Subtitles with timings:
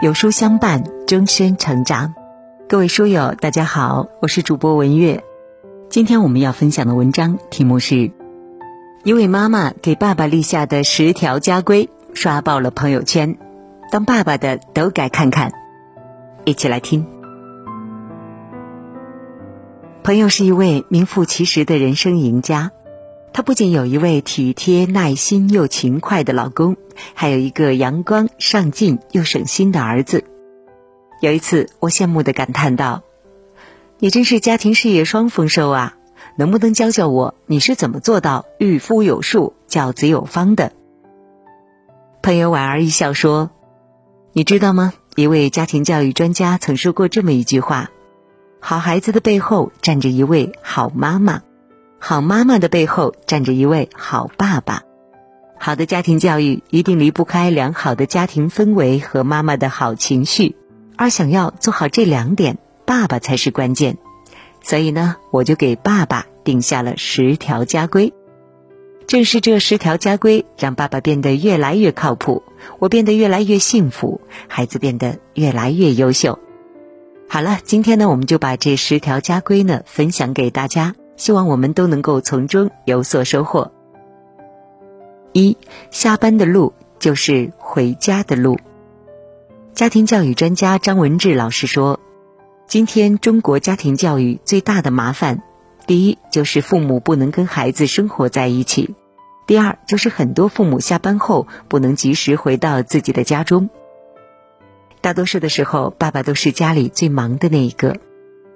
[0.00, 2.14] 有书相伴，终身成长。
[2.68, 5.24] 各位书友，大家好，我是主播文月。
[5.90, 8.12] 今天我们要分享的文章题目是：
[9.02, 13.36] 一位妈妈给爸爸立下的十条家规，刷爆了朋友圈。
[13.90, 15.50] 当爸爸的都该看看。
[16.44, 17.04] 一起来听。
[20.04, 22.70] 朋友是一位名副其实的人生赢家。
[23.38, 26.76] 她不仅有一位体贴、耐心又勤快的老公，
[27.14, 30.24] 还有一个阳光、上进又省心的儿子。
[31.20, 33.04] 有一次，我羡慕的感叹道
[34.00, 35.96] ：“你真是家庭事业双丰收啊！
[36.36, 40.72] 能不能教教我，你是怎么做到育夫有术、教子有方的？”
[42.20, 43.50] 朋友莞尔一笑说
[44.34, 44.94] ：“你知道吗？
[45.14, 47.92] 一位家庭教育专家曾说过这么一句话：
[48.58, 51.42] 好孩子的背后站着一位好妈妈。”
[52.00, 54.82] 好妈妈的背后站着一位好爸爸，
[55.58, 60.56] 好的家庭教育一定离不开良好的家庭氛围和妈妈的好情绪，
[60.96, 63.98] 而想要做好这两点，爸爸才是关键。
[64.62, 68.12] 所以呢，我就给爸爸定下了十条家规。
[69.06, 72.42] 正是这十条家规，让爸爸变得越来越靠谱，
[72.78, 76.38] 我变得越来越幸福，孩子变得越来越优秀。
[77.28, 80.94] 好了，今天呢，我们就把这十条家规呢分享给大家。
[81.18, 83.70] 希望我们都能够从中有所收获。
[85.34, 85.58] 一
[85.90, 88.58] 下班的路就是回家的路。
[89.74, 92.00] 家庭教育专家张文志老师说
[92.66, 95.42] ：“今天中国家庭教育最大的麻烦，
[95.86, 98.94] 第一就是父母不能跟孩子生活在一起；
[99.46, 103.68] 第二就是很多父母下班后不能及时回到自己的家中。
[105.00, 107.96] 大多数的时候，爸爸都是家里最忙的那一个。”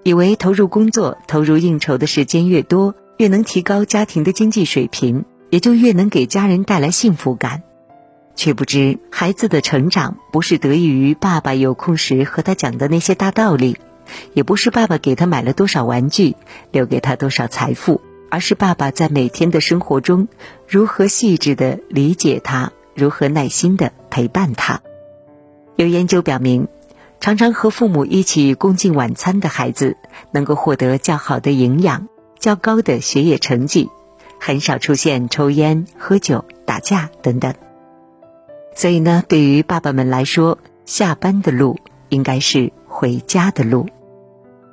[0.05, 7.63] 以为投入工作、投入应酬的时间越多，越能提高家庭的经济水平，也就越能给家人带来幸福感，
[8.35, 13.77] 却不知孩子的成长不是得益于爸爸有空时和他讲的那些大道理，
[14.35, 16.35] 也不是爸爸给他买了多少玩具、
[16.73, 20.27] 留给他多少财富，而是爸爸在每天的生活中
[20.67, 24.81] 如何细致的理解他，如何耐心的陪伴他。
[25.77, 26.67] 有研究表明。
[27.23, 29.97] 常常和父母一起共进晚餐的孩子，
[30.33, 32.09] 能够获得较好的营养、
[32.41, 33.91] 较高的学业成绩，
[34.41, 37.55] 很少出现抽烟、喝酒、打架等等。
[38.75, 41.79] 所以呢，对于爸爸们来说，下班的路
[42.09, 43.87] 应该是回家的路。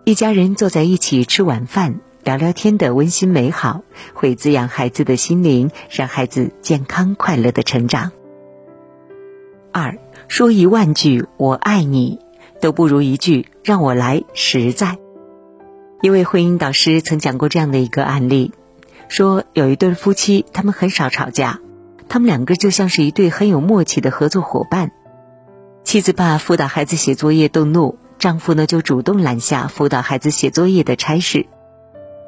[0.03, 3.83] 一家人坐在一起吃晚饭、聊聊天的温馨美好，
[4.15, 8.11] 会滋养孩子的心灵，让孩子健康快乐的成长。
[9.71, 12.17] 二说一万句“我爱你”。
[12.59, 14.97] 都不如一句“让我来”实在。
[16.01, 18.53] 一位婚姻导师曾讲过这样的一个案例，
[19.07, 21.59] 说有一对夫妻，他们很少吵架，
[22.07, 24.91] 他们两个就像是一对很有默契的合作伙伴。
[25.83, 31.47] 妻子怕辅导孩子写作业动怒，丈夫呢就主动揽下辅导孩子写作业的差事。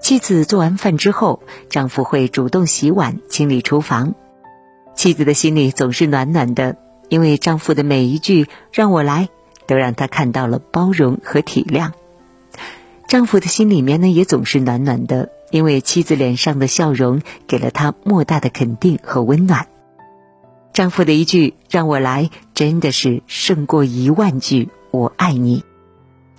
[0.02, 4.16] 妻子做完饭之后，丈夫会主动洗碗、清理厨房。
[4.96, 6.75] 妻子的心里总是暖暖的，
[7.08, 9.30] 因为丈夫的每一句“让我来”。
[9.71, 11.93] 都让她看到了包容和体谅，
[13.07, 19.67] 丈夫的心里面呢也总是暖暖的，因为妻子脸上的笑容给了他莫大的肯定和温暖。
[20.73, 25.63] 丈夫的一句“让我来”真的是胜过一万句“我爱你”，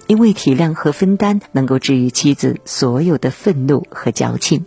[0.07, 4.67] 因为体谅和分担能够治愈妻子所有的愤怒和矫情。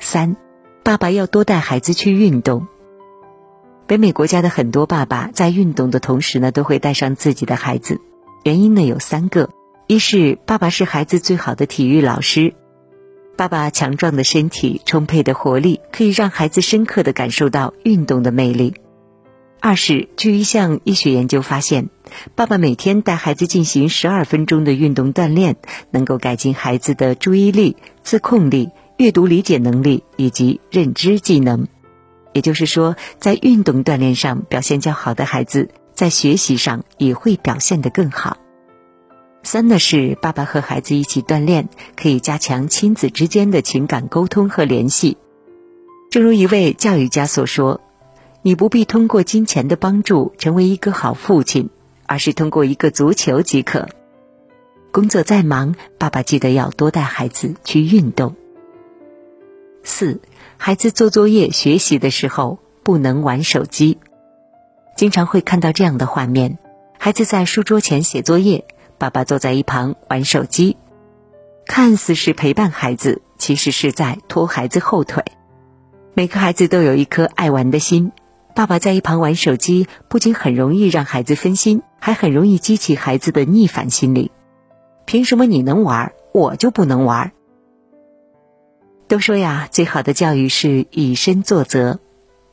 [0.00, 0.36] 三，
[0.82, 2.68] 爸爸要多带孩子去运动。
[3.86, 8.00] 北美国家的很多爸爸在运动的同时呢，都会带上自己的孩子。
[8.44, 9.50] 原因呢有三个：
[9.86, 12.54] 一是爸爸是孩子最好的体育老师，
[13.36, 18.72] 爸爸强壮的身体、充沛的活力，可以让孩子深刻的感受到运动的魅力；
[19.60, 21.88] 二是据一项医学研究发现，
[22.34, 25.56] 爸爸每天带孩子进行十二分钟的运动锻炼，
[25.90, 31.66] 能够改进孩子的注意力、自控力、阅读理解能力以及认知技能。
[32.32, 38.36] 也就是说，在运动锻炼上表现较好的孩子，在学习上也会表现得更好。
[39.42, 45.16] 三呢是爸爸和孩子一起锻炼，可以加强亲子之间的情感沟通和联系。
[46.10, 47.80] 正如一位教育家所说
[48.42, 51.70] ：“你不必通过金钱的帮助成为一个好父亲，
[52.06, 53.88] 而是通过一个足球即可。”
[54.92, 58.36] 工作再忙，爸爸记得要多带孩子去运动。
[59.84, 60.20] 四。
[60.56, 63.98] 孩子做作业、学习的时候不能玩手机。
[64.96, 66.58] 经常会看到这样的画面：
[66.98, 68.64] 孩子在书桌前写作业，
[68.98, 70.76] 爸爸坐在一旁玩手机，
[71.66, 75.24] 看似是陪伴孩子，其实是在拖孩子后腿。
[76.14, 78.12] 每个孩子都有一颗爱玩的心，
[78.54, 84.30] 爸爸在一旁玩手机，不仅很容易让孩子分心，还很容易激起孩子的逆反心理。
[85.06, 87.32] 凭什么你能玩，我就不能玩？
[89.12, 92.00] 都说呀，最好的教育是以身作则，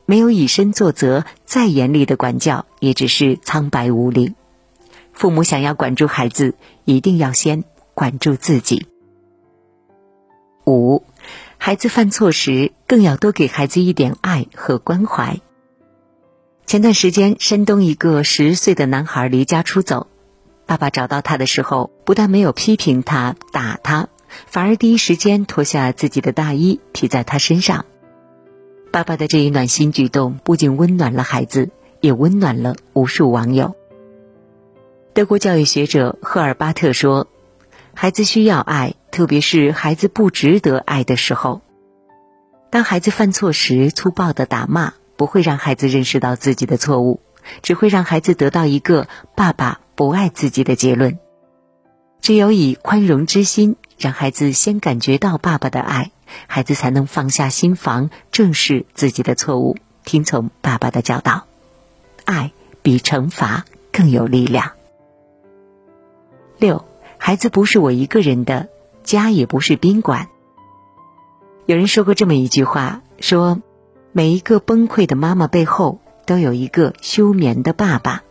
[0.04, 4.34] 没有以身作则，再严厉的管教也只是苍白无力。
[5.14, 6.54] 父母想要管住孩子，
[6.84, 7.64] 一定要先
[7.94, 8.86] 管住自己。
[10.66, 11.02] 五，
[11.56, 15.40] 孩子犯错时，更要多给孩子一点爱和关怀。
[16.66, 20.08] 前段时间，山东一个十岁的男孩离家出走，
[20.66, 24.10] 爸爸找到他的时候，不但没有批评他、打他，
[24.46, 27.84] 反而第一时间脱下自己的大衣披在他身上。
[28.92, 33.74] 爸爸的这一暖心举动，不仅温暖了孩子，也温暖了无数网友。
[35.12, 37.28] 德国教育学者赫尔巴特说
[37.94, 41.60] ：“孩子需要爱，特别是孩子不值得爱的时候。
[42.70, 47.20] 当孩子犯错时，粗暴的打骂。”不会让孩子认识到自己的错误，
[47.60, 49.06] 只会让孩子得到一个
[49.36, 51.18] 爸爸不爱自己的结论。
[52.22, 56.10] 只有以宽容之心，让孩子先感觉到爸爸的爱，
[56.48, 61.44] 孩子才能放下心防，正视自己的错误，听从爸爸的教导。
[62.24, 62.50] 爱
[62.82, 64.72] 比惩罚更有力量。
[66.58, 66.84] 六，
[67.18, 68.68] 孩子不是我一个人的
[69.04, 70.28] 家，也不是宾馆。
[71.66, 73.60] 有人说过这么一句话，说。
[74.12, 78.24] 每一个崩溃的妈妈背后，都有一个休眠的爸爸。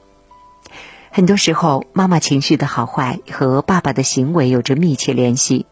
[1.12, 5.66] 很多时候，妈妈情绪的好坏和爸爸的行为有着密切联系。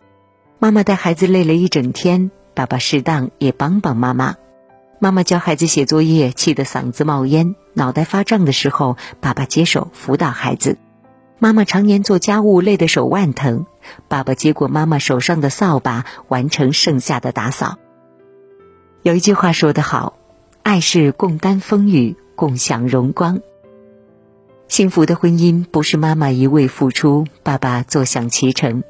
[0.59, 4.35] 妈妈带孩子累了一整天，爸爸适当也帮帮妈妈。
[4.99, 10.79] 妈妈教孩子写作业，气得嗓子冒烟、脑袋发胀的时候，爸爸接手辅导孩子。
[11.37, 13.67] 妈妈常年做家务，累得手腕疼，
[14.07, 17.77] 爸爸接过妈妈手上的扫把，完成剩下的打扫。
[19.03, 20.17] 有一句话说得好，
[20.63, 23.39] 爱是共担风雨，共享荣光。
[24.67, 28.83] 幸福的婚姻不是妈妈一味付出，爸爸坐享其成；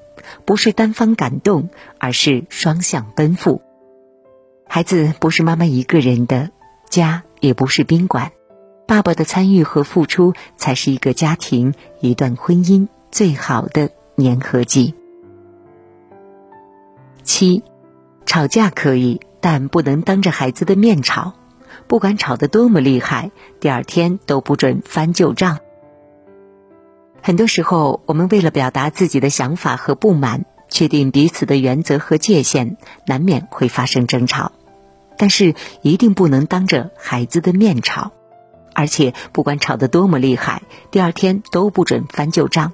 [0.45, 1.69] 不是单方感动，
[1.99, 3.61] 而是双向奔赴。
[4.67, 6.49] 孩子不是妈妈一个人的
[6.89, 8.31] 家，也不是宾馆，
[8.87, 14.93] 爸爸的参与和付出才是一个家庭、一段婚姻最好的粘合剂。
[17.23, 17.63] 七，
[18.25, 19.19] 吵架可以。
[19.39, 21.33] 但不能当着孩子的面吵，
[21.87, 25.59] 不管吵得多么厉害，第二天都不准翻旧账。
[27.21, 34.51] 很多时候，我们为了表达自己的想法和不满，确定彼此的原则和界限，难免会发生争吵。
[35.17, 38.11] 但是一定不能当着孩子的面吵，
[38.73, 40.61] 而且不管吵得多么厉害，
[40.91, 42.71] 第二天都不准翻旧账。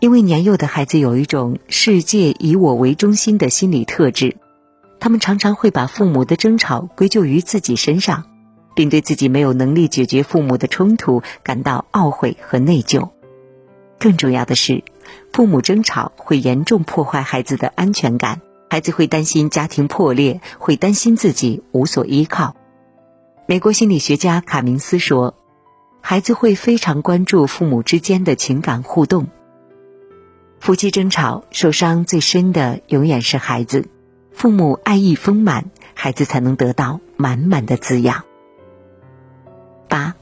[0.00, 4.36] 因为年幼的孩子有一种世界以我为中心的心理特质。
[4.98, 8.24] 他们常常会把父母的争吵归咎于自己身上，
[8.74, 13.10] 并对自己没有能力解决父母的冲突感到懊悔和内疚。
[13.98, 14.84] 更重要的是，
[15.32, 18.40] 父母争吵会严重破坏孩子的安全感，
[18.70, 22.56] 孩子会担心家庭破裂，会担心自己无所依靠。
[23.46, 25.34] 美国心理学家卡明斯说
[26.02, 29.28] ：“孩子会非常关注父母之间的情感互动。
[30.60, 33.88] 夫妻争吵受伤最深的永远是孩子。”
[34.36, 38.24] 父母爱意丰满，孩子才能得到满满的滋养。
[39.88, 40.14] 八，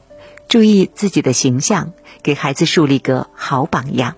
[0.54, 4.14] 注意自己的形象，给孩子树立个好榜样。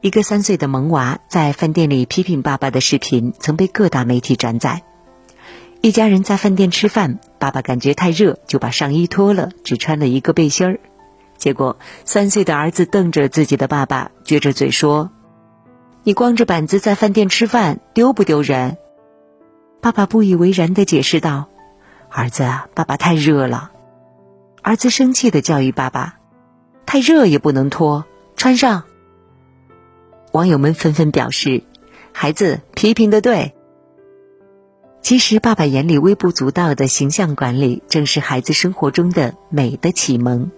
[0.00, 4.82] 一个三岁的萌娃在饭店里批评爸爸的视频曾被各大媒体转载。
[5.82, 10.80] 一家人在饭店吃饭，爸爸感觉太热，就把上衣脱了，只穿了一个背心儿。
[11.36, 15.12] 结果，三岁的儿子瞪着自己的爸爸，撅着嘴说。
[16.02, 18.78] 你光着板子在饭店吃饭，丢不丢人？
[19.80, 21.46] 爸爸不以为然的解释道
[22.10, 22.42] ：“儿子，
[22.74, 23.70] 爸爸太热了。”
[24.62, 26.20] 儿子生气的教育爸爸
[26.86, 28.04] ：“太热也不能脱，
[28.36, 28.84] 穿上。”
[30.32, 31.64] 网友们纷纷表示
[32.14, 33.54] ：“孩子批评的对。”
[35.02, 40.52] 其实，爸爸眼里微不足道的形象管理，正是孩子生活中的美的启蒙。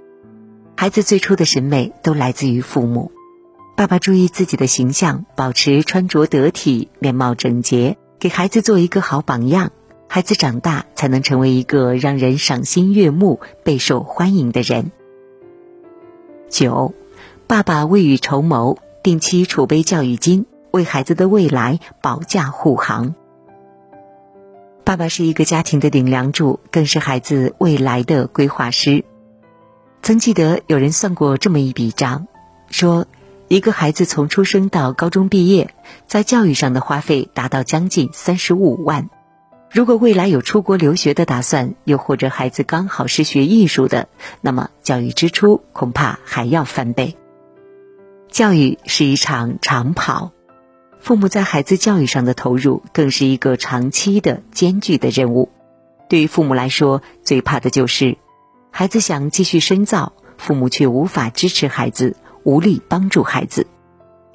[0.76, 3.10] 孩子最初的审美都来自于父母。
[3.74, 9.72] 爸爸注意自己的形象，保持穿着得体、面貌整洁，给孩子做一个好榜样。
[10.14, 14.92] 孩子长大才能成为一个让人赏心悦目、备受欢迎的人。
[16.48, 16.94] 九，
[17.48, 23.16] 爸爸未雨绸缪，定期储备教育金，为孩子的未来保驾护航。
[24.84, 29.04] 爸爸是一个家庭的顶梁柱，更是孩子未来的规划师。
[30.00, 32.28] 曾记得有人算过这么一笔账，
[32.70, 33.08] 说。
[33.48, 35.74] 一个孩子从出生到高中毕业，
[36.06, 39.10] 在教育上的花费达到将近三十五万。
[39.74, 44.06] 如果未来有出国留学的打算，又或者孩子刚好是学艺术的，
[44.40, 47.16] 那么教育支出恐怕还要翻倍。
[48.28, 50.30] 教育是一场长跑，
[51.00, 55.50] 父母在孩子教育上的投入更是一个长期的艰巨的任务。
[56.08, 58.16] 对于父母来说，最怕的就是
[58.70, 62.14] 孩子想继续深造，父母却无法支持孩子，
[62.44, 63.66] 无力帮助孩子。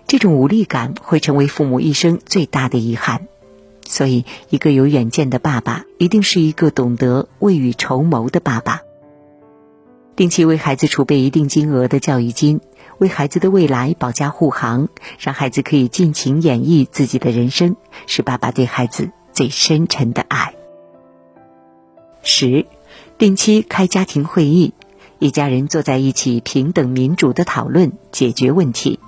[0.05, 3.29] 这种无力感会成为父母一生最大的遗憾。
[3.89, 8.81] 所以，一个有远见的爸爸，一定是一个懂得未雨绸缪的爸爸。
[10.15, 12.61] 定期为孩子储备一定金额的教育金，
[12.99, 20.53] 为孩子的未来保驾护航，让孩子可以尽情演绎自己的人生，是爸爸对孩子最深沉的爱。
[22.21, 22.67] 十，
[23.17, 24.75] 定期开家庭会议，
[25.17, 28.99] 一家人坐在一起，平等民主的讨论解决问题。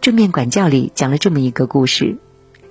[0.00, 2.18] 正面管教里讲了这么一个故事。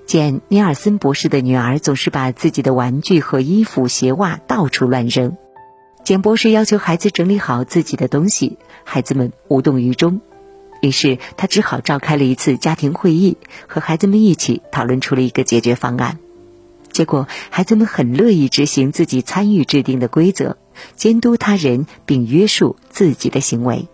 [0.10, 5.38] 见尼尔森博士的女儿总是把自己的玩具和衣服、鞋袜到处乱扔，
[6.04, 10.20] 简博士要求孩子整理好自己的东西，孩子们无动于衷。
[10.82, 13.38] 于是他只好召开了一次家庭会议，
[13.68, 16.18] 和孩子们一起讨论出了一个解决方案。
[16.92, 20.58] 结果，孩子们很乐意执行自己参与制定的规则，
[20.96, 23.88] 监督他人并约束自己的行为。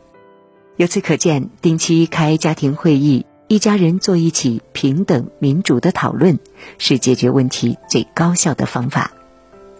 [0.77, 3.25] 由此可见，定期开家庭会议。
[3.47, 6.39] 一家人坐一起，平等民主的讨论，
[6.79, 9.11] 是解决问题最高效的方法。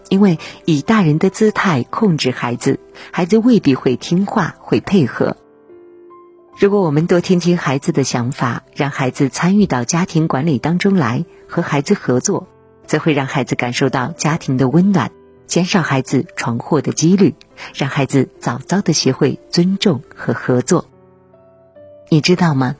[0.08, 2.78] 因为以大人的姿态控制孩子，
[3.10, 5.36] 孩子未必会听话、会配合。
[6.56, 12.46] 如果我们多听听孩子的想法，让孩子参与到家庭管理当中来，和孩子合作，
[12.86, 15.10] 则会让孩子感受到家庭的温暖，
[15.48, 17.34] 减少孩子闯祸的几率，
[17.74, 20.86] 让孩子早早的学会尊重和合作。
[22.08, 22.76] 你知道吗？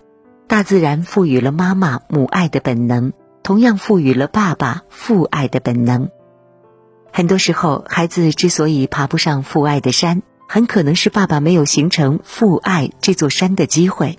[0.49, 3.13] 大自然赋予了妈妈母爱的本能，
[3.43, 6.09] 同样赋予了爸爸父爱的本能。
[7.13, 14.19] 很多时候，孩子之所以爬不上父爱的山，很可能是爸爸没有形成父爱这座山的机会。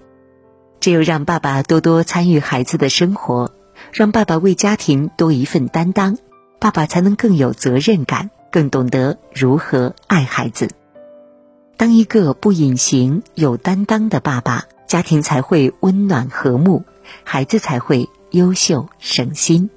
[0.82, 3.54] 只有让爸爸多多参与孩子的生活，
[3.94, 6.18] 让爸爸为家庭多一份担当，
[6.60, 10.70] 爸爸才能更有责任感，更懂得如何爱孩子。
[11.78, 14.66] 当一个不隐形、有担当的爸爸。
[14.88, 16.84] 家庭才会温暖和睦，
[17.24, 19.70] 孩子才会优秀省心。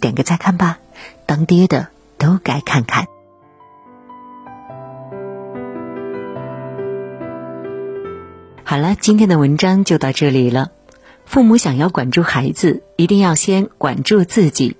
[0.00, 0.78] 点个再看吧，
[1.26, 1.88] 当爹的
[2.18, 3.06] 都该看看。
[8.64, 10.70] 好了，今天的文章就到这里了。
[11.26, 14.76] 父母想要管住孩子，一定要先管住自己。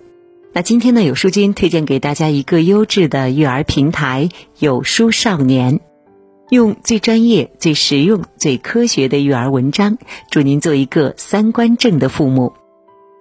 [0.53, 5.81] 那今天呢，有书君推荐给大家一个优质的育儿平台——有书少年。
[6.55, 9.99] 用最专业、最实用、最科学的育儿文章，
[10.31, 12.55] 祝您做一个三观正的父母。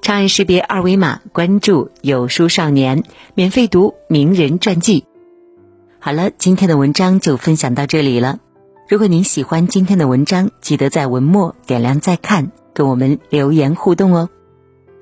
[0.02, 3.04] 长按识别二维码关注“有书少年”，
[3.36, 5.06] 免费读名人传记。
[6.00, 8.40] 好了，今天的文章就分享到这里了。
[8.88, 14.30] 如果您喜欢今天的文章，记得在文末点亮再看，跟我们留言互动哦。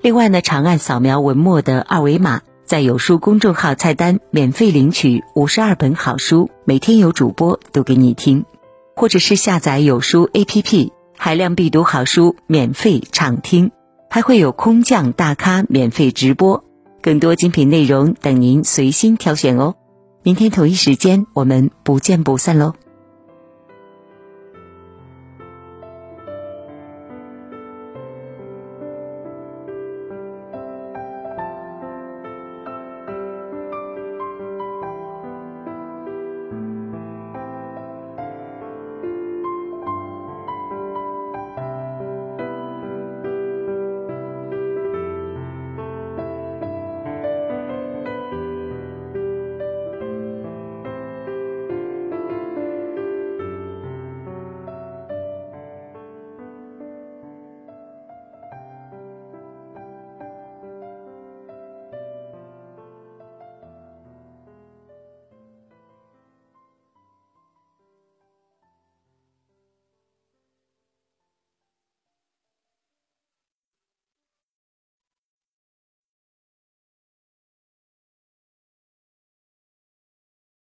[0.02, 2.42] 另外呢，长按扫描文末的二维码。
[2.72, 8.46] 在有书公众号菜单免费领取五十二本好书，每天有主播读给你听，
[8.96, 13.72] 或者是下载有书 APP，海量必读好书免费畅听，
[14.10, 16.63] 还会有空降大咖免费直播，
[17.01, 19.75] 更多精品内容等您随心挑选哦。
[20.24, 22.75] 明天同一时间，我们不见不散喽。